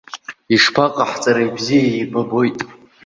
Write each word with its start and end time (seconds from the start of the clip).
Ишԥаҟаҳҵари, 0.53 1.47
бзиа 1.55 1.85
еибабоит. 1.95 2.57